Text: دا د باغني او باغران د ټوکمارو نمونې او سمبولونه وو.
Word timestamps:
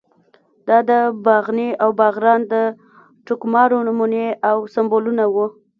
دا 0.67 0.77
د 0.89 0.91
باغني 1.25 1.69
او 1.83 1.89
باغران 1.99 2.41
د 2.53 2.55
ټوکمارو 3.25 3.85
نمونې 3.87 4.25
او 4.49 4.57
سمبولونه 4.73 5.23
وو. 5.33 5.45